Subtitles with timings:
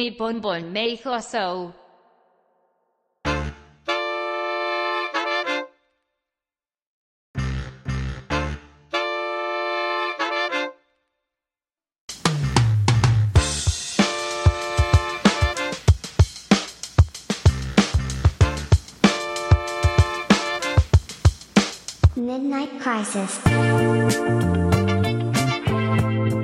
[0.00, 1.74] ni bonbon may so.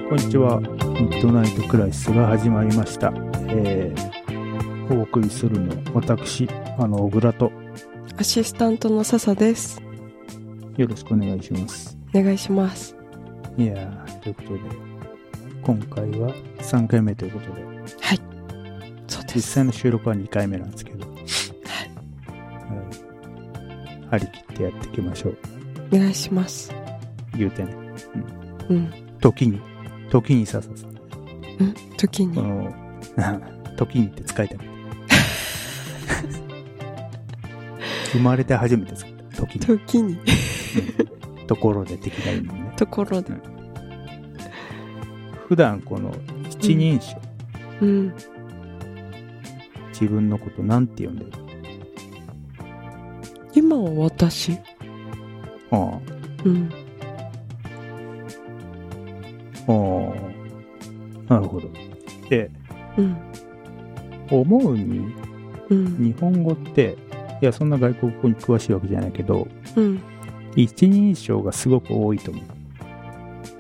[0.08, 0.60] こんにちは。
[0.60, 3.25] ミッドナイトクライシスが始まりました。
[3.58, 7.50] えー、お送りするの、私、あの、小倉と、
[8.18, 9.82] アシスタントの笹です。
[10.76, 11.96] よろしくお願いします。
[12.14, 12.94] お願いします。
[13.56, 14.60] いやー、ということで、
[15.62, 17.62] 今回は3回目ということで、
[18.00, 18.20] はい。
[19.08, 19.52] そう実です。
[19.52, 21.16] 際の収録は2回目なんですけど、はい。
[24.10, 25.38] 張り切ってやっていきましょう。
[25.92, 26.72] お願いします。
[27.36, 27.74] 言うてね。
[28.68, 28.92] うん。
[29.20, 29.60] 時に、
[30.10, 30.86] 時にさささ、
[31.60, 32.34] うん時に。
[32.34, 32.85] この、
[33.76, 34.58] 時にって使いたい。
[38.12, 39.36] 生まれて初めて使った。
[39.36, 39.60] 時に。
[39.60, 40.18] 時に。
[41.46, 42.72] ところで的な意味ね。
[42.76, 43.32] ところで。
[45.48, 46.12] 普段この
[46.50, 47.16] 一人称、
[47.80, 48.14] うん。
[49.90, 51.32] 自分のことなんて呼んでる？
[53.54, 54.58] 今は私。
[55.70, 56.00] あ
[56.44, 56.68] うん。
[59.68, 59.74] あ、あ
[61.30, 61.68] あ、なるほど。
[62.28, 62.50] で、
[62.96, 63.16] うん。
[64.30, 65.14] 思うに
[65.70, 65.96] うん。
[65.98, 66.96] 日本語って、
[67.42, 69.46] いや、そんな外国語に詳しいわけじゃないけど、
[69.76, 70.00] うん。
[70.54, 72.40] 一人称がすごく多いと思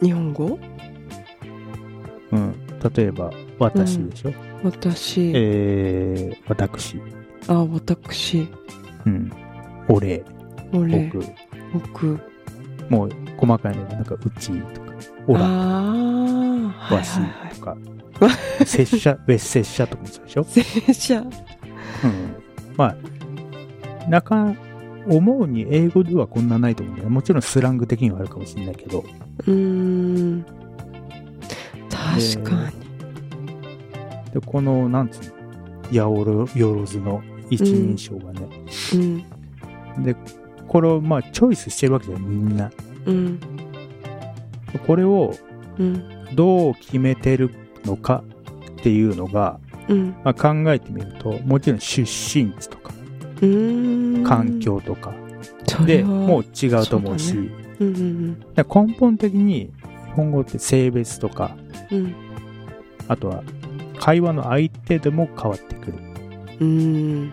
[0.02, 0.46] 日本語？
[2.32, 2.36] う。
[2.36, 2.54] うん。
[2.94, 4.32] 例えば、私でしょ？
[4.62, 5.32] 私。
[5.34, 7.00] えー、私。
[7.48, 8.48] あ、私。
[9.04, 9.30] うん。
[9.88, 10.24] 俺、
[10.72, 11.10] 俺。
[11.12, 11.26] 僕。
[11.74, 12.18] 僕。
[12.88, 14.92] もう、細かいので、なんか、うちとか、
[15.26, 16.15] オラ、ああ。
[16.68, 17.76] はいわしはいはいとか、
[18.64, 20.44] 拙者、 別拙者とかもそうでしょ？
[20.44, 21.20] 拙者。
[21.20, 21.28] うん。
[22.76, 24.54] まあ、なか、
[25.08, 27.10] 思うに英語ではこんなないと思うんだよ。
[27.10, 29.04] もちろんスラング的にはあるかもしれないけど、
[29.46, 30.44] うーん。
[31.90, 34.32] 確かに。
[34.32, 35.24] で、この、なんつう
[35.90, 38.48] の、やおろ、よろずの一人称がね、
[39.96, 40.02] うん。
[40.02, 40.16] で、
[40.66, 42.70] これをまあ、チョイスしてるわけじゃん、みんな。
[43.06, 43.38] うん。
[44.86, 45.32] これを
[45.78, 46.02] うん。
[46.34, 47.50] どう決めてる
[47.84, 48.22] のか
[48.72, 50.14] っていうのが、うん。
[50.24, 52.92] まあ、考えてみると、もちろん出身地とか。
[54.24, 54.58] 環。
[54.60, 55.14] 境とか、
[55.84, 57.38] でもう違うと思うし、そう
[57.80, 59.70] うんうん根本的に
[60.06, 61.56] 日本語って性別とか、
[61.90, 61.98] うん。
[61.98, 62.14] うん。
[63.08, 63.42] あとは
[64.00, 65.94] 会話の相手でも変わってくる。
[66.60, 67.30] うーん。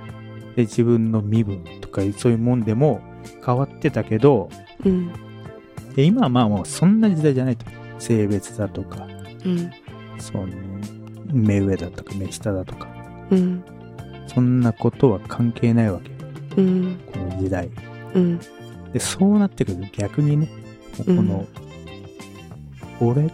[0.55, 3.01] で、自分の身分とかそういうもんでも
[3.45, 4.49] 変わってたけど、
[4.85, 5.11] うん。
[5.95, 7.65] で今はまあもうそんな時代じゃないと。
[8.03, 9.07] 性別だとか、
[9.45, 9.71] うん。
[10.19, 10.47] その、
[11.31, 12.87] 目上だとか目下だとか、
[13.31, 13.63] うん。
[14.27, 16.15] そんなことは関係ないわけよ。
[16.57, 16.99] うん。
[17.11, 17.69] この時代。
[18.13, 18.39] うん。
[18.91, 20.49] で、そうなってくると逆にね、
[20.97, 21.47] この、
[22.99, 23.31] 俺、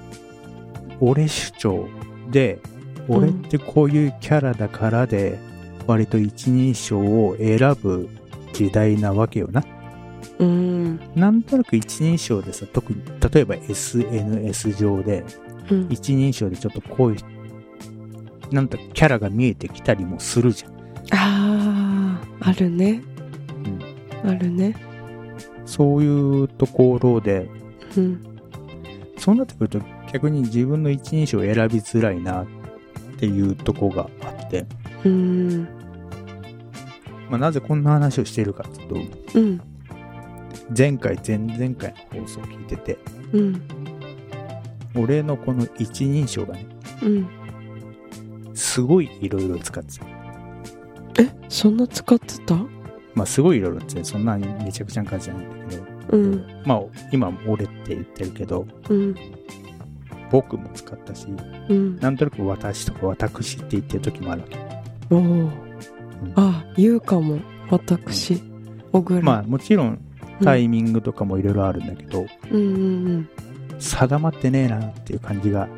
[1.00, 1.88] 俺主張
[2.30, 2.59] で、
[3.07, 5.40] 俺ってこういうキャラだからで、
[5.88, 8.07] 割と一人称を選ぶ
[8.53, 9.63] 時代なわけよな。
[10.39, 11.00] うん。
[11.16, 13.01] なんとなく一人称でさ、特に、
[13.33, 15.25] 例えば SNS 上で、
[15.69, 15.88] うん。
[15.89, 20.72] 一人称でちょっとこういう、なんだ、キャラが見えてきたりもするじゃん。
[21.11, 23.03] ああ、あるね。
[24.23, 24.75] あるね。
[25.66, 27.50] そういうところで、
[27.97, 28.25] うん。
[29.17, 32.47] そうなってくると逆に自分の一人称を選びづらいなっ
[33.19, 34.66] ていうとこがあって、
[35.03, 35.67] うん。
[37.29, 39.61] まあ、なぜこんな話をしているかっていうと、うん。
[40.78, 42.97] 前回、前々回の放送を聞いてて、
[43.34, 43.62] うん。
[44.96, 46.68] 俺のこの一人称がね、
[47.02, 47.28] うん。
[48.53, 50.06] すごいいろいろ使ってた。
[51.22, 52.56] え、そんな使ってた？
[53.16, 56.45] まあ、すごいいろいろってそんなにめちゃくちゃな感じじゃないんだけど、うん。
[56.66, 56.81] まあ、
[57.12, 59.15] 今俺って言ってるけど、うん。
[60.31, 61.27] 僕も使ったし、
[61.69, 61.95] うん。
[61.98, 64.57] なんとなく私とか私って言ってる時もあるわけ。
[65.10, 65.50] おお。
[66.36, 67.39] あ、言うかも。
[67.69, 68.42] 私。
[68.92, 69.22] 小倉。
[69.22, 70.00] まあ、もちろん
[70.44, 73.30] タイミングとかもいろいろあるんだけど、うんうん
[73.80, 75.69] 定まってねえなっていう感じが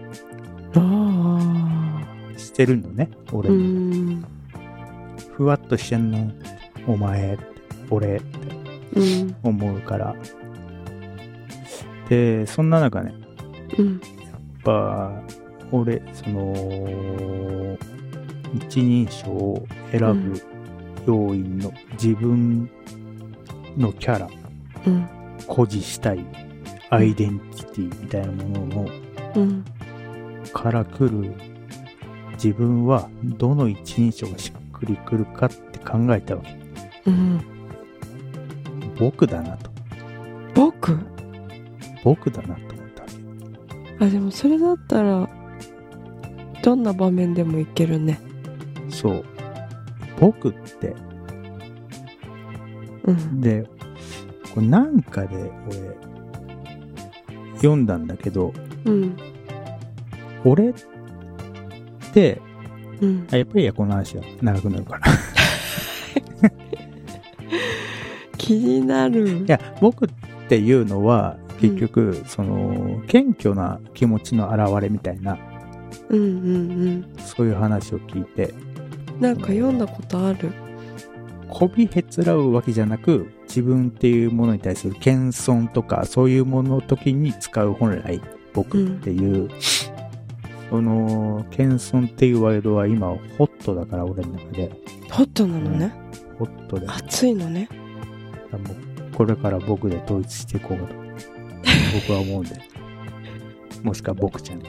[2.38, 3.30] してるのね、あ。
[3.34, 3.50] 俺。
[5.36, 6.32] ふわっとしてんの、
[6.88, 7.38] お前、
[7.90, 8.40] 俺って
[8.96, 9.36] うん。
[9.44, 10.16] 思うから。
[12.10, 13.14] で、そんな中ね、
[13.78, 13.94] うん。
[13.94, 14.02] やっ
[14.64, 15.12] ぱ、
[15.72, 17.78] 俺、その、
[18.54, 20.42] 一人称を選ぶ
[21.08, 22.70] 要因の自分
[23.78, 24.41] のキャラ、うん。
[25.48, 26.26] 誇示したい
[26.90, 28.90] アイデンティティみたいなものの
[29.36, 29.64] うん。
[30.54, 31.34] から来る
[32.34, 36.58] 自分はどの一人称がしっくりくるかって考えたわけ。
[37.06, 37.42] うん。
[39.00, 39.72] 僕だなと。
[40.54, 40.98] 僕？
[42.04, 43.08] 僕だなと思ったわ
[44.00, 44.06] け。
[44.06, 45.30] あ、でもそれだったら、
[46.64, 48.20] どんな場面でもいけるね。
[48.90, 49.26] そう。
[50.20, 50.96] 僕って、
[53.04, 53.42] うん。
[53.42, 53.68] で、
[54.54, 56.12] これなんかで俺、
[57.56, 58.54] 読んだんだけど、
[58.86, 59.18] うん。
[60.44, 60.74] 俺っ
[62.14, 62.42] て、
[63.02, 63.28] うん。
[63.32, 65.02] あやっぱりこの話は長くなるから。
[68.38, 69.46] 気になるい。
[69.48, 70.10] や、僕っ
[70.50, 75.38] ていうのは、結局、その、謙虚な気持ちの表れみたいな、
[76.10, 78.54] うんうんそういう話を聞いて、
[79.16, 79.22] うん。
[79.22, 80.52] なんか読んだことある。
[81.48, 88.22] こびへつらうわけじゃなく、自分っていうものに対する謙遜とか、そういうものの時に使う本来、
[88.54, 89.50] 僕っていう、
[90.70, 94.72] その、謙遜っていうワードは今、ホットだから、俺の中で。
[95.12, 95.94] ホットなのね。
[96.40, 96.88] ホットで。
[96.88, 97.68] 熱いのね。
[98.54, 100.96] もうこれから僕で統一していこうかと、
[102.08, 102.56] 僕は思うんで。
[103.84, 104.60] もしくは僕ちゃん。
[104.60, 104.66] うん。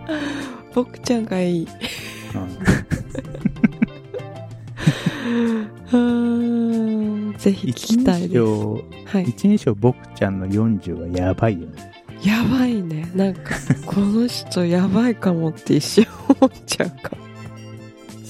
[0.74, 1.68] 僕ちゃんがいい。
[2.34, 2.40] うん、
[5.86, 6.67] は あ
[7.48, 8.32] ぜひ聞きたいです。
[8.34, 8.38] す。
[9.06, 9.24] はい。
[9.24, 11.92] 一人称僕ちゃんの40はやばいよね。
[12.22, 13.10] やばいね。
[13.14, 13.54] なんか、
[13.86, 17.22] この人やばいかもって一瞬思っちゃうかも。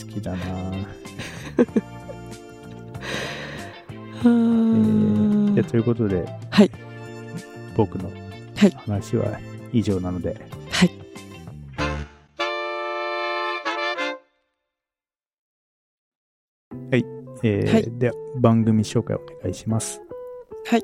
[0.00, 0.38] 好きだな
[4.20, 6.70] えー、ということで、はい。
[7.76, 8.10] 僕の
[8.56, 9.38] はい話は
[9.72, 10.38] 以上なので、はい。
[17.42, 20.00] えーはいでは番組紹介お願いします。
[20.66, 20.82] はい。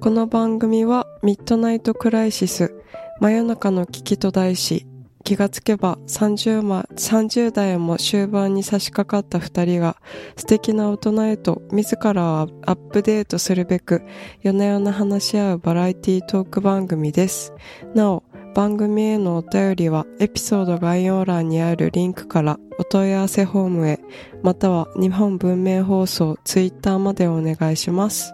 [0.00, 2.74] この番組はミッドナイトクライシス
[3.20, 4.86] 真夜中の危機と題し
[5.24, 9.96] 気がつけば 30, ま30代も終盤に差し掛かった二人が
[10.36, 14.02] 素敵な大人へと自らをアップデートするべく
[14.40, 17.52] 夜な夜な話し合うバラエティトーク番組です。
[17.94, 18.24] なお、
[18.54, 23.98] 番組へのお便りはエピソード概要欄にあるリンクからお問い合わせフォームへ
[24.42, 28.32] または日本文明放送ツイッターまでお願いします。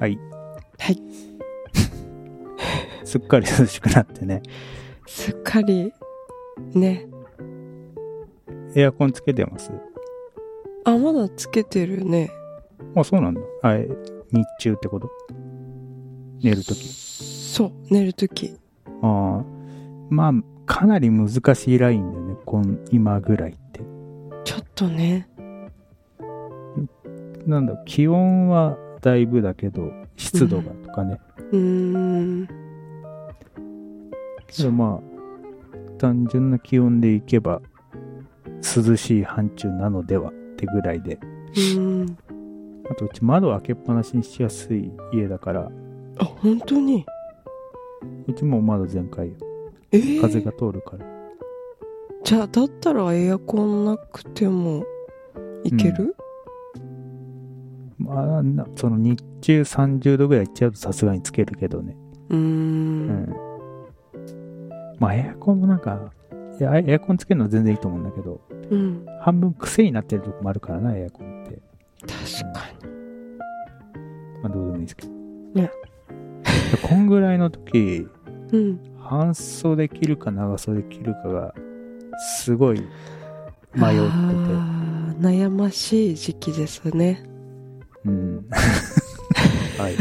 [0.00, 0.18] はい。
[0.78, 1.02] はい。
[3.04, 4.42] すっかり涼しくなってね。
[5.06, 5.92] すっかり、
[6.72, 7.06] ね。
[8.74, 9.70] エアコンつけてます？
[10.84, 12.30] あ、まだつけてるね。
[12.94, 13.40] あ、そうなんだ。
[13.62, 13.88] はい。
[14.32, 15.10] 日中ってこと？
[16.42, 17.07] 寝るとき。
[17.58, 18.56] そう、寝るとき。
[19.02, 19.44] ああ。
[20.10, 20.32] まあ、
[20.64, 22.36] かなり難しいラインだよね。
[22.46, 23.80] こん今ぐらいって。
[24.44, 25.28] ちょっとね。
[27.46, 31.18] なんだ、気温はだいぶだけど、湿度がとかね。
[31.50, 31.58] うー
[32.44, 32.48] ん。
[34.46, 37.60] けどまあ、単純な気温でいけば、
[38.62, 41.14] 涼しい範疇なのではってぐらいで。
[41.16, 42.16] うーん。
[42.88, 45.68] あと、うち窓開けっぱなしにしやすい家だから、
[46.20, 47.04] あ、本当に？
[48.26, 49.34] うちもう窓全開よ。
[49.90, 51.06] えー、風が通るから。
[52.24, 54.84] じゃあ、だったらエアコンなくても
[55.64, 56.14] いける、
[57.98, 61.96] まあ、なその日中30度ぐらいいっちゃうとさすがにつけるけどね。
[62.28, 62.36] うー。
[62.36, 63.36] うんん。
[64.98, 66.12] まあ、エアコンもなんか、
[66.60, 68.40] いやエアコンつけるのは全然いいと思うんだけど、
[68.70, 69.06] うん。
[69.20, 71.60] 半分癖になってるとこもあるからな、エアコンって。
[72.00, 72.88] 確かに。
[74.42, 75.12] まあ、どうでもいいですけど。
[75.54, 75.70] ね。
[76.82, 78.06] こんぐらいの時、
[78.52, 78.80] うん。
[79.00, 81.54] 半袖着るか長袖着るかが、
[82.42, 82.88] すごい迷ってて。
[85.20, 87.22] 悩ましい時期ですね。
[88.04, 88.46] うん。
[89.78, 89.94] はい。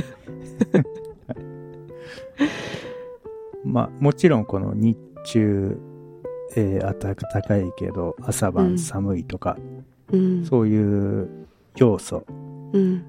[3.65, 5.77] まあ、もちろんこの日中、
[6.55, 9.57] えー暖かいけど、朝う晩ん寒いとか、
[10.12, 10.45] うん。
[10.45, 11.29] そういう
[11.75, 12.24] 要素、
[12.74, 13.03] うん。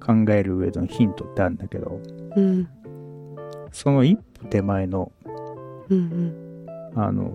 [0.00, 2.00] 考える上でのヒントってあるんだけど、
[2.36, 2.68] うん。
[3.74, 5.10] その一歩手前の、
[5.90, 6.66] うん。
[6.94, 7.32] あの、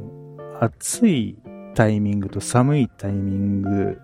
[0.62, 1.38] 暑い
[1.76, 4.00] タイミングと寒いタイミング、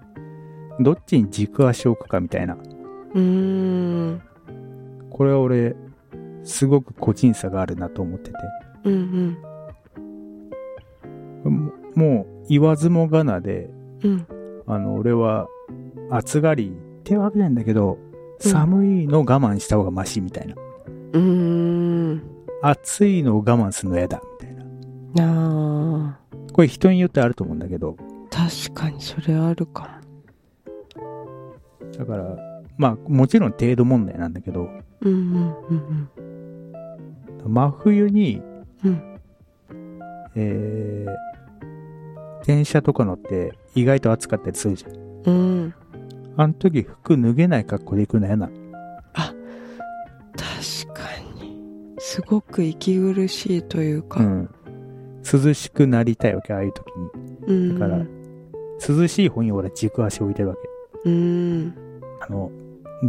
[0.82, 2.56] どっちに軸足を置くかみたいな。
[2.56, 4.22] うーん。
[5.10, 5.78] これは俺、
[6.44, 8.38] すごく個人差があるなと思ってて。
[8.84, 9.38] うん。
[11.46, 13.70] ももう言わずもがなで、
[14.04, 14.28] うん。
[14.68, 15.48] あの、俺は
[16.12, 18.06] 暑がりってわけなんだけど、うん
[18.38, 20.56] 寒いの我慢した方がマシみたいな。
[21.16, 22.22] うーん。
[22.62, 24.64] 暑いのを我慢するの嫌だみたいな。
[25.24, 26.54] ああ。
[26.54, 27.98] これ人によってあると思うんだけど、
[28.30, 30.02] 確かにそれあるか
[31.98, 32.36] だから、
[32.78, 34.70] まあもちろん程度問題なんだけど、も。
[35.02, 38.42] うんうんうん真冬に、
[38.84, 39.20] うん。
[40.36, 41.36] えー
[42.46, 44.92] 電車とか乗って意外と暑かったりするじゃん。
[45.26, 45.74] うん。
[46.38, 48.48] あの時服脱げない格好で行くの嫌な。
[48.48, 48.65] 確
[52.16, 54.22] すごく息苦しいというか。
[54.22, 54.50] うん。
[55.22, 56.88] 涼しくなりたいわけ、ああいう時
[57.46, 57.48] に。
[57.48, 57.78] うん。
[57.80, 58.06] だから
[58.88, 61.10] 涼しい方に俺は軸足置いてるわけ。
[61.10, 61.76] うん。
[62.22, 62.50] あの、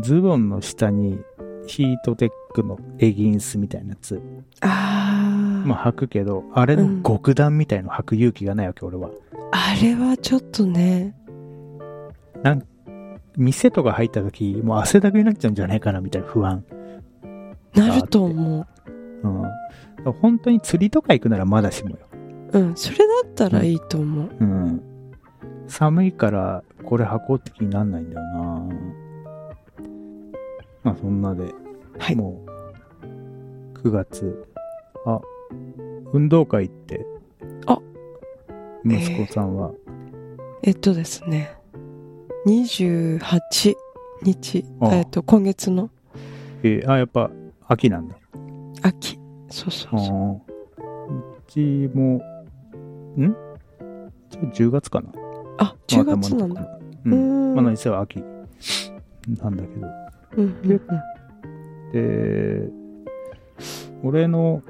[0.03, 1.21] ズボンの下に
[1.69, 4.21] ヒートテックのレギンスみたいなやつ、
[4.63, 5.69] ああ。
[5.69, 9.09] まあ履くけど、あれの極暖みたいの履く勇気がないわけ、俺は。
[9.53, 11.15] あれはちょっとね。
[13.37, 16.65] 店とか入った時、もう汗だくになっちゃうんじゃないかなみたいな不安。
[17.73, 18.67] なると思う。
[20.05, 20.13] うん。
[20.13, 21.97] 本当に釣りとか行くならまだしもよ。
[22.53, 22.77] うん。
[22.77, 24.31] それだったらいいと思う。
[24.41, 24.83] うん。
[25.69, 28.69] 寒いからこれ履こうって気になんないんだよな
[30.85, 31.53] まあそんなで、
[31.99, 34.47] はいもう、9月、
[35.05, 35.21] あ、
[36.13, 37.05] 運動会行って、
[37.67, 37.81] あ
[38.85, 39.73] 息子さんは、
[40.63, 41.53] えっとですね。
[42.47, 43.75] 28
[44.23, 44.65] 日。
[44.81, 45.91] あえっと、今月の
[46.63, 47.31] えーあ、やっぱ
[47.67, 48.17] 秋なんだ。
[48.87, 49.19] 秋。
[49.49, 50.43] そうそうそ
[51.09, 51.15] う。
[51.15, 52.23] うちも、
[53.17, 53.35] ん？
[54.31, 55.11] じゃあ10月かな
[55.59, 56.63] あ、10月なんだ。。
[56.63, 56.81] う。
[57.07, 57.55] うんん。
[57.55, 58.23] まあ何せは秋
[59.41, 59.87] なんだけど。
[60.37, 61.93] うんうんうん。
[61.93, 62.71] で、
[64.03, 64.63] 俺の、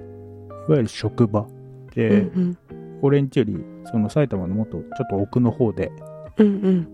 [0.68, 1.46] いわゆる職場
[1.94, 2.58] で、うん
[3.02, 5.92] 俺んちより、その埼玉のもっとちょっと奥の方で、
[6.38, 6.46] うん。
[6.46, 6.88] うん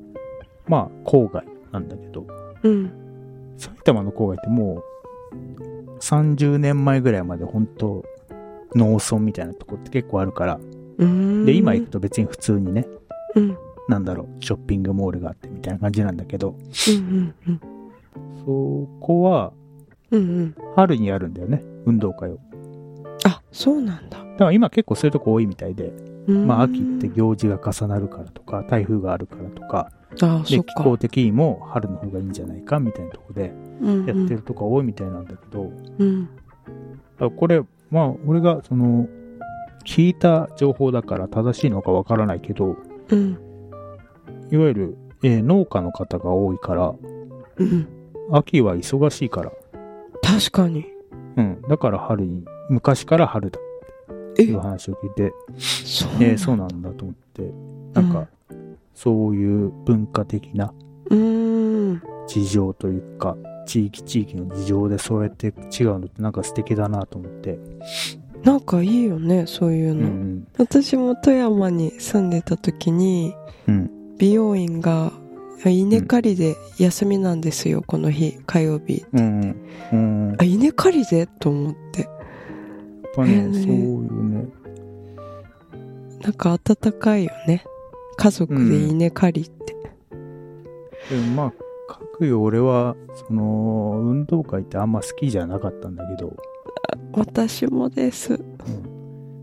[0.66, 2.26] まあ郊外なんだけど、
[2.62, 2.72] うん。
[2.72, 3.54] うん。
[3.56, 4.82] 埼玉の郊外っても
[5.32, 8.04] う、30年前ぐらいまで本当
[8.75, 10.61] 農村みたいなとこって結構あるから、
[10.99, 11.47] うん。
[11.47, 12.87] で、今行くと別に普通にね、
[13.37, 13.56] うん。
[13.88, 16.56] なんだろう、ショッピングモールがあってみたいな感じなんだけど、
[16.88, 17.61] うんうん
[18.44, 19.52] そこは
[20.11, 20.21] うん。
[20.21, 20.54] うんうん。
[20.75, 22.38] 春にやるんだよね、運動会を。
[23.25, 24.18] あ、そうなんだ。
[24.18, 30.62] だから今結構そういうとこ多いみたいで、うんまあ秋って行事が重なるからとか、台風があるからとか、あ、で。
[30.62, 36.28] 気候的にも春の方がいいんじゃないかみたいなとこでうんやってるとか多いみたいなんだけど、うん。
[37.18, 39.08] あこれ、まあ俺がその、
[39.84, 42.76] 聞いた情報だから正しいのかわからないけど、
[43.08, 43.38] うん。
[44.50, 46.94] いわゆる、えー農家の方が多いから、
[47.56, 47.88] うん。
[48.30, 49.52] 秋は忙しいから、
[50.22, 50.86] 確かに。
[51.36, 53.58] うん、だから春に、昔から春だ
[54.32, 57.52] っていう話を聞いて、そうえーそうなんだと思って、
[57.94, 58.26] なんか、
[58.94, 60.72] そういう文化的な。
[62.26, 63.36] 事情というか、
[63.66, 67.58] 地域地域の事情でそうやって違うのってなんか素敵だなと思って。
[68.42, 70.08] なんかいいよね、そういううんうの。
[70.08, 70.46] ん。
[70.58, 73.34] 私も富山に住んでた時に、
[73.68, 73.90] うん。
[74.18, 75.12] 美容院が
[75.64, 79.04] 稲刈りで休みなんですよ、この日、火曜日。
[79.12, 79.56] うん。
[79.92, 80.28] うん。
[80.28, 81.26] やっあ、稲刈りで？
[81.38, 82.08] と思って。
[83.14, 84.49] ぱね、そういうね。
[86.23, 87.64] なんか温かいよね。
[88.16, 89.76] 家族で稲刈りって。
[91.09, 91.52] でもまあ、
[91.88, 96.37] 各よ俺は、その、運動会ってあんま好きじゃなかったんだけど、
[97.12, 98.40] 私もです。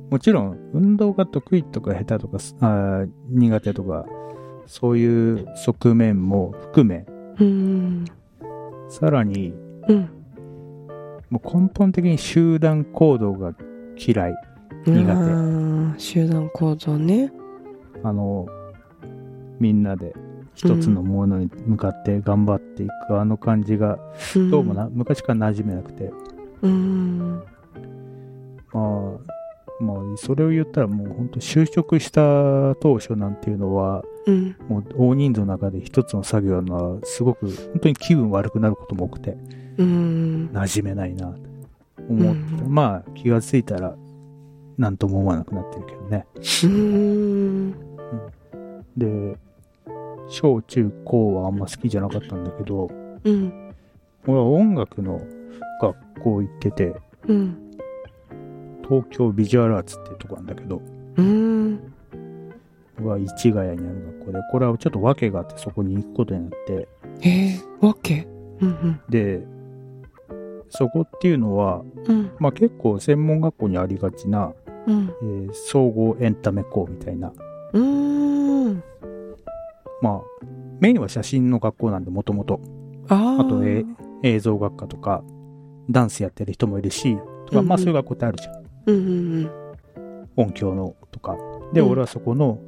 [0.09, 4.05] もちろん、運動が得意とか下手とか、あー苦手とか、
[4.65, 7.05] そういう側面も含め、
[7.39, 8.05] うーん。
[8.89, 9.53] さらに、
[9.87, 10.09] うん。
[11.29, 13.53] もう根本的に集団行動が
[13.97, 14.35] 嫌い。
[14.85, 17.31] 苦手集団行動ね。
[18.03, 18.47] あの、
[19.59, 20.13] みんなで
[20.55, 23.99] 一つのものに向かって頑張っていく、あの感じが、
[24.35, 26.11] うんどうもな、昔から馴染めなくて、
[26.61, 27.29] うーん。
[27.29, 27.43] ま
[28.73, 29.38] あ、
[29.79, 34.55] まあ、それを言ったらもう本当就職した当初なんていうのは、うん。
[34.67, 39.37] もう大人数の中で一つの作業のすごく本当に気分悪くなることも多くて、
[39.77, 40.49] うーん。
[40.51, 41.39] 馴染めないなと
[42.09, 43.95] 思って、うんまあ気がついたら、
[44.77, 46.25] なんとも思わなくなってるけどね。
[48.97, 49.37] で、
[50.27, 52.89] 小中高はあんま好きじゃなかったんだけど、
[53.23, 53.73] うん。
[54.27, 55.21] 俺は音楽の
[55.81, 56.95] 学校行ってて、
[57.27, 57.68] うん。
[58.89, 60.81] 東京ビジュアルアーツっていうとこなんだけど、
[61.17, 61.93] うーん。
[63.01, 66.87] は市ヶ谷にある学校で、これはちょっと訳があってそこに行くことになって、
[67.21, 68.27] えー、わけ
[68.61, 69.41] うんで、
[70.69, 72.15] そこっていうのは、うん。
[72.15, 72.31] うん。
[72.39, 74.53] まあ結構専門学校にありがちな、
[74.87, 75.13] うん。
[75.21, 77.31] えー総合エンタメ校みたいな、
[77.73, 78.83] うーん。
[80.01, 80.21] まあ、
[80.79, 82.59] メインは写真の学校なんで、もともと。
[83.09, 83.41] ああ。
[83.41, 83.85] あと、え
[84.23, 85.23] 映像学科とか、
[85.89, 88.68] ダンスやってる人もいるし、とか、うんうんまあそういう学校ってあるじゃん。
[88.89, 89.51] うんうん
[90.35, 91.35] 音響のとか。
[91.73, 92.59] で、うん俺はそこの、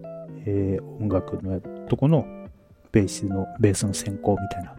[0.45, 2.25] えー音楽のとこの
[2.91, 4.75] ベースの、ベースの専攻みたいな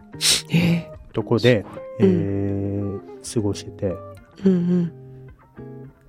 [1.13, 1.65] とこで、
[1.99, 4.91] うんえー過ごしてて、ー、うん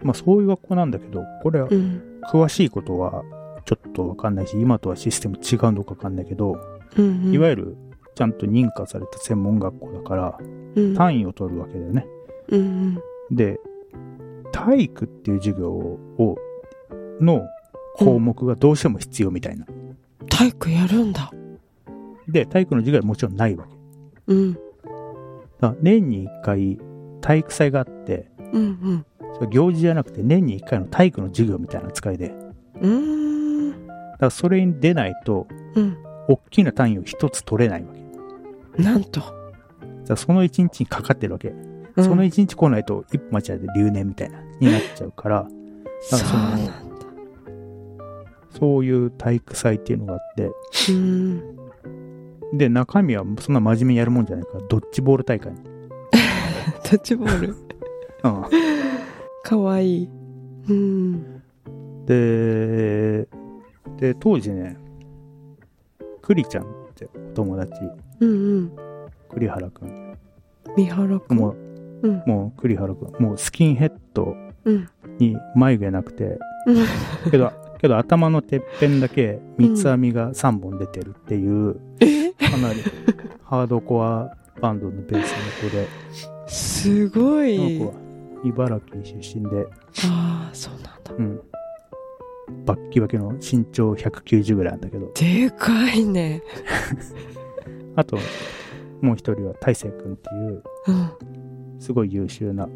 [0.02, 1.76] まあそういう学校なんだけど、これはうん。
[1.76, 2.20] うん。
[2.30, 3.22] 詳しいことは
[3.64, 6.58] ちょっとわかんないし、今とはシステム違うのかわかんないけど、
[6.96, 7.32] うんうん。
[7.32, 7.76] いわゆる
[8.14, 10.38] ちゃんと認可された専門学校だから、
[10.76, 12.06] うん単位を取るわけだよね。
[12.48, 12.98] うん
[13.30, 13.58] で、
[14.54, 16.38] 体育っていう授業を、
[17.20, 17.42] の
[17.96, 19.66] 項目がどうしても必要みたいな。
[19.68, 19.96] うん。
[20.28, 21.32] 体育やるんだ。
[22.28, 23.74] で、体育の授業はもちろんないわけ。
[24.28, 24.58] うん。
[25.60, 26.78] だ年に1回
[27.20, 32.40] 体育祭があって、うんそれ行事じゃなくて年に1回の体育の授業みたいな扱いで、だか
[32.82, 32.92] うん。
[32.92, 33.86] うーん。
[34.20, 35.96] らそれに出ないと、うん。
[36.28, 38.82] 大きな単位を1つ取れないわけ。
[38.82, 39.20] だなんと。
[40.16, 41.48] その1日にかかってるわけ。
[41.48, 45.46] うんその1日来ないと一歩間違えて留年みたいな、になっちゃうから、
[46.00, 46.72] そうだからそのなんだ。
[48.58, 50.50] そういう体育祭っていうのがあって、
[50.90, 51.56] うん。
[52.56, 55.52] で、中身はそんな真面目にやるもんじゃないから、ドッジボール大会。
[56.84, 57.48] ドッジボール？
[57.48, 58.44] うん。
[59.42, 60.08] かわいい。
[60.68, 61.42] うん。
[62.06, 63.26] で、
[63.98, 64.76] で、当時ね、
[66.22, 67.72] クリちゃんってお友達、
[68.20, 68.72] うんうん。
[69.30, 70.16] 栗原くん。
[70.76, 71.36] 三原くん。
[71.36, 71.56] もう、
[72.02, 72.22] うん。
[72.26, 74.43] もう栗原くん、もうスキンヘッドうん。
[75.18, 77.30] に眉毛なくて、うん。
[77.30, 82.32] けど、けど頭のてっぺんだけ三つ編みが3本出てるっていう、え？
[82.32, 82.80] かなり
[83.42, 85.32] ハードコアバンドのベース
[85.64, 85.88] の子で、
[86.46, 87.86] すごこのい子。
[87.86, 87.92] は
[88.44, 89.66] 茨城出身で、
[90.04, 91.14] ああ、そうなんだ。
[91.16, 91.40] うん。
[92.66, 96.42] バッキバキの身長190ぐらいなんだけど、でかいね。
[97.96, 98.18] あと、
[99.00, 100.92] もう一人は大成くんっていう、う
[101.76, 101.80] ん。
[101.80, 102.68] すごい優秀な、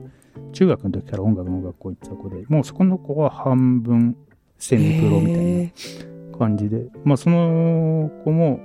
[0.53, 4.17] 中学の時から音楽の学校行ってた子で、もうそこの子は半分
[4.59, 5.73] セミプロみたいへ
[6.33, 8.61] な感じで、まあその子も、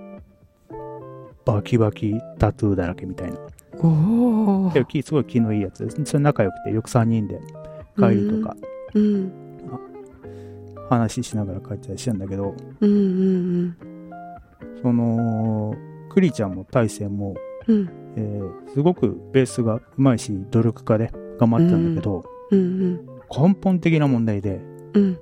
[1.45, 3.37] バキバキタトゥーだらけみたいな。
[3.37, 6.01] ーおすごい気のいいやつです。
[6.05, 7.39] それ仲良くて、よく3人で
[7.97, 8.55] 帰りとか
[8.93, 9.31] うん。
[10.89, 13.77] 話しながら帰ってたりしたんだけど、うんうん
[14.81, 15.75] その、
[16.09, 17.35] クリちゃんも大成も、
[17.67, 17.75] うん。
[17.75, 17.89] うん。
[18.15, 24.61] えーすごくベースが上手いし、努力家で頑張ったんだけど、うん根本的な問題で、
[24.93, 25.03] うん。
[25.03, 25.19] うん。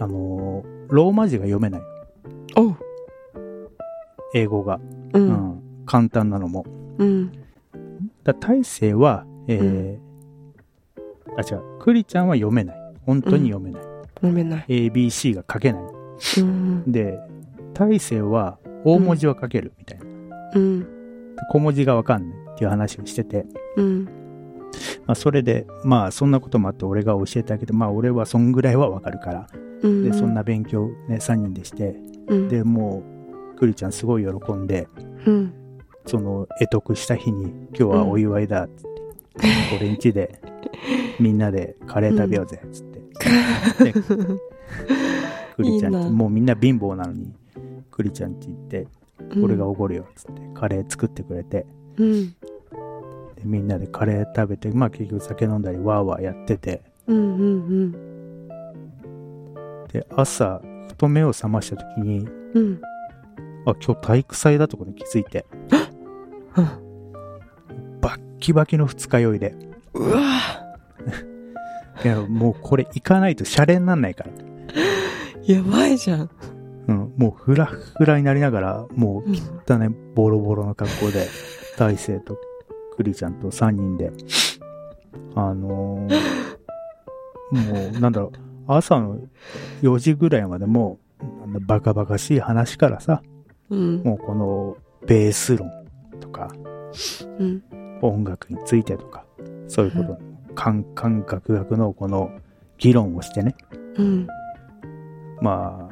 [0.00, 1.82] あのーローマ字が読めない。
[4.34, 4.80] 英語が。
[5.12, 5.18] う。
[5.18, 5.62] うんん。
[5.86, 6.64] 簡単なのも。
[6.98, 7.32] うん。
[8.24, 10.12] だ大成は、えー
[11.36, 11.62] あ、違う。
[11.80, 12.76] クリちゃんは読めない。
[13.06, 13.82] 本当に読めない。
[14.22, 14.64] 飲めない。
[14.68, 15.82] ABC が書けない。
[16.38, 16.92] うん。
[16.92, 17.18] で、
[17.74, 20.04] 大成は大文字は書けるみたいな。
[20.54, 20.86] うん。
[21.50, 24.08] 小文字がわかんないっていう話をしてて、うん。
[25.12, 29.46] まあそれで、まあそんなこともあって俺が教えてあげて、まあ俺はそんぐらいはわかるから。
[29.82, 30.04] うん。
[30.10, 31.94] で、そんな勉強ね、3人でして、
[32.28, 32.48] うん。
[32.48, 33.02] で、も
[33.54, 34.88] う、クリちゃんすごい喜んで、
[35.26, 35.52] うん。
[36.06, 40.40] その、得得した日に、今日はお祝いだ、つって、俺ん家で、
[41.20, 43.02] みんなでカレー食べようぜ、つって。
[43.84, 43.92] で、
[45.56, 47.34] クリちゃんち、いもうみんな貧乏なのに、
[47.90, 48.88] クリちゃんち行って、
[49.34, 51.66] うん俺がおごるよ、つって、カレー作ってくれて、
[51.98, 52.34] うん。
[53.42, 57.44] でみんなでカレー食べて、まあ結局酒飲んだり、わーわーやってて、うんう
[57.86, 57.92] ん
[59.92, 62.28] で、朝、ふと目を覚ました時に、うん。
[62.54, 62.80] うん。
[63.66, 65.44] あ、今日体育祭だとこに気づいて、
[68.00, 69.54] バッキバキの二日酔いで、
[69.94, 70.20] うわ
[72.04, 74.30] いや、もうこれ行かないとシャレになんないから。
[75.44, 76.30] やばいじゃん。
[76.88, 79.36] うん、もうフラフラになりながら、もううん
[79.68, 81.26] 汚ね、ボロボロの格好で、
[81.78, 82.36] 大勢と
[82.96, 84.12] クリちゃんと3人で、
[85.34, 86.52] あのー
[87.52, 89.18] もう、なんだろう、朝の
[89.82, 93.22] 4時ぐらいまでもう、バカバカしい話からさ、
[93.68, 94.02] うん。
[94.02, 94.76] もうこの
[95.06, 95.70] ベース論
[96.20, 96.50] とか、
[97.38, 97.62] うん。
[98.00, 99.24] 音楽についてとか、
[99.68, 100.18] そういうこと、
[100.54, 102.30] カンカンガクガクのこの
[102.78, 103.54] 議論をしてね、
[103.96, 104.26] うん。
[105.42, 105.91] まあ、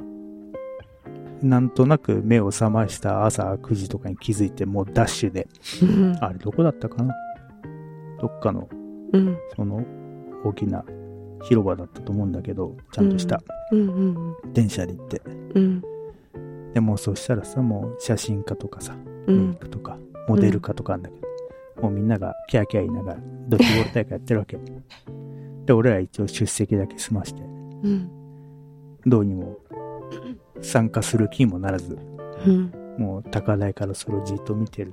[1.43, 5.49] なんとなく目を覚ました朝9時とかに気づいて、もうダッシュで、
[5.83, 6.17] うん。
[6.21, 7.15] あれどこだったかな？
[8.21, 8.69] どっかの、
[9.13, 9.39] うん。
[9.57, 9.85] その、
[10.45, 10.85] 大きな
[11.43, 15.23] 広場だったと思うんだけど、ちゃんとしたうんうん電車で行って。
[15.55, 15.83] うん。
[16.75, 18.95] でもそしたらさ、もう写真家とかさ、
[19.27, 19.49] うん。
[19.49, 19.99] メイクとか、
[20.29, 21.17] モデル家とかあんだけ
[21.77, 24.59] ど、もうみんながキャーキャー言いながら、ドッジボール大会やってるわけ。
[25.65, 27.45] で、俺ら一応出席だけ済まして、う
[27.89, 28.11] ん。
[29.07, 29.57] どうにも
[30.63, 31.99] 参加する気にもならず、
[32.47, 32.73] うん。
[32.99, 34.93] もう高台からそれをじっと見てる。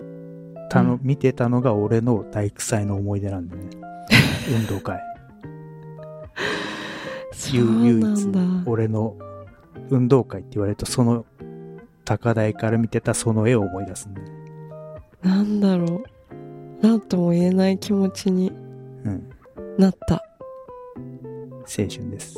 [0.69, 3.63] たの、うん見てたのが俺の体育祭の思い出なんだね。
[4.49, 4.99] 運動会。
[7.31, 8.39] そうなんだ。
[8.65, 9.15] 俺の
[9.89, 11.25] 運動会って言われると、その
[12.03, 14.33] 高台から見てたその絵を思い出すんだよね。
[15.21, 16.03] なんだろ
[16.81, 16.85] う。
[16.85, 18.51] なんとも言えない気持ちに
[19.05, 19.29] うん。
[19.77, 20.23] なった。
[20.95, 22.37] 青春です。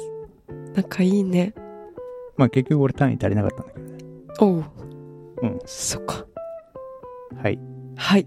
[0.73, 1.53] なんかいいね。
[2.39, 3.97] まあ結局俺単位足りなかったんだけどね。
[4.39, 4.65] おう。
[5.43, 5.59] うん。
[5.65, 6.25] そっか。
[7.35, 7.59] はい。
[7.97, 8.25] はい。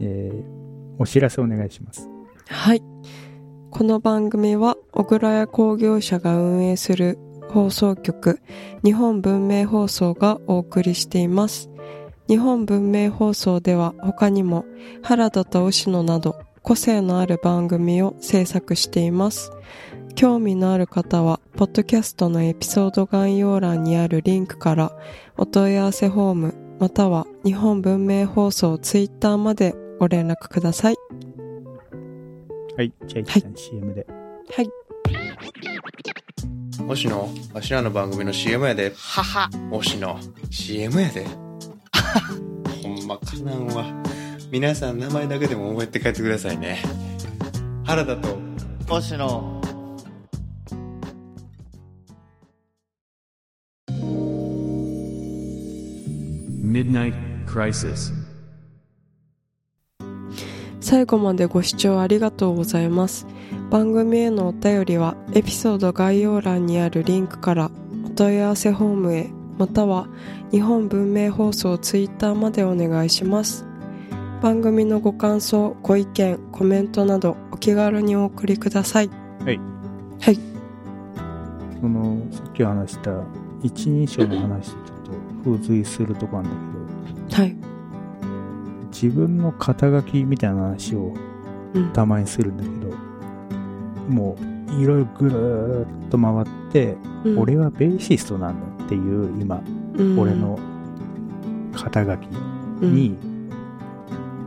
[0.00, 2.10] えー、お知らせお願いします。
[2.46, 2.82] はい。
[3.70, 8.38] この番組は、小倉屋工業者が運営する放送局、
[8.84, 11.70] 日本文明放送がお送りしています。
[12.28, 14.66] 日本文明放送では他にも、
[15.02, 19.52] 原田と牛野など、個性のある番組を制作しています。
[20.18, 24.90] 興味のある方は、ポッドキャストのエピソード概要欄にあるリンクから、
[25.36, 30.96] お問い合わせフォーム、または日本文明放送ツイッターまでご連絡ください。
[32.76, 32.92] はい。
[33.06, 34.08] じゃあ一旦 CM で。
[34.56, 34.70] はい。
[36.84, 38.92] 星野、わしらの番組の CM やで。
[38.96, 39.48] はは。
[39.70, 40.18] 星野、
[40.50, 41.28] CM やで。
[42.82, 43.84] ほんまかなんわ。
[44.50, 46.82] 皆さん名前だけでも覚えて帰ってくださいね。
[47.84, 48.36] 原田と、
[48.88, 49.57] 星野
[60.80, 63.26] 最後までご視聴ありがとうございます。
[63.70, 67.70] 番組へのお便りはエピソード概要欄にあるリンクから
[68.04, 70.08] お問い合わせフォームへまたは
[70.50, 73.64] 日本文明放送ツイッターまでお願いします。
[74.42, 79.10] 番組のご感想、ご意見、コメントなどお気軽にお送りください。
[79.44, 79.58] はい。
[80.20, 80.38] はい。
[81.80, 83.10] その、さっき話した
[83.62, 84.74] 一人称の話
[85.44, 86.50] 付随するとこなんだ
[87.30, 87.56] けど、はい。
[88.92, 91.14] 自分の肩書きみたいな話を
[91.74, 91.92] うん。
[91.92, 92.94] たまにするんだけど、
[94.08, 94.36] も
[94.70, 99.62] ういろいろぐーっと回って、うん俺はベーシストなんだっていう今、
[99.96, 100.58] うん俺の
[101.74, 102.26] 肩書き
[102.80, 103.16] に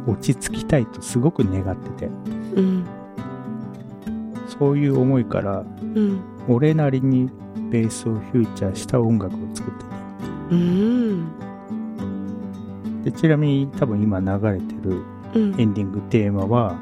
[0.07, 2.11] 落ち着きたいとすごく願ってて、
[2.55, 2.85] うん。
[4.47, 6.19] そういう思いからうん。
[6.47, 7.29] 俺なりに
[7.69, 9.85] ベースをフューチャーした音楽を作って
[10.51, 11.27] うん。
[13.03, 15.01] てでちなみに多分今流れてる
[15.33, 15.59] うん。
[15.59, 16.77] エンディングテーマは、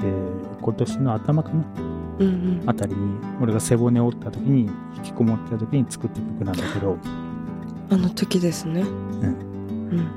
[0.00, 1.64] えー今年の頭かな？
[2.20, 2.62] うん。
[2.66, 6.96] あたりに俺が背骨を折った時に引きこもってた時に作った曲なんだけど
[7.90, 8.82] あの時ですね。
[8.82, 10.08] うん。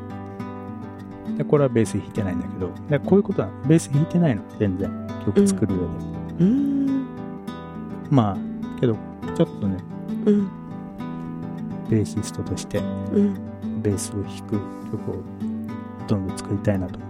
[1.35, 4.43] でこれはベース弾いてないんだけどでこういうことはベース弾いてないの？
[4.59, 4.91] 全然
[5.25, 5.87] 曲作る上で、
[6.41, 7.07] うん。
[8.11, 8.37] まあ
[8.79, 8.95] けど
[9.35, 9.83] ちょっとね
[10.25, 10.47] うん。
[11.89, 12.82] ベーシストとしてう
[13.21, 13.82] ん。
[13.82, 14.52] ベースを弾く
[14.91, 15.15] 曲を
[16.08, 17.10] どんどん作りたいなと思っ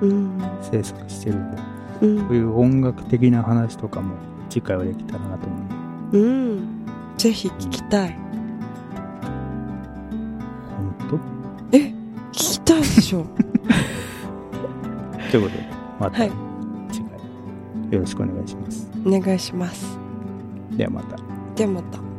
[0.00, 0.40] てうん。
[0.62, 1.62] 制作してるんで
[2.02, 4.14] うんこういう音楽的な話とかも
[4.48, 5.56] 次回はできたらなと思
[6.12, 6.86] ううん。
[7.16, 8.16] ぜひ聞きたい。
[11.08, 11.20] 本
[11.72, 11.92] え聞
[12.32, 13.26] きたいでしょ。
[15.30, 15.68] 当 ということで
[16.00, 16.32] またはい
[16.90, 19.98] 次回よろしくお願いします、お願いします。
[20.76, 21.16] ではまた
[21.54, 22.09] ではまた。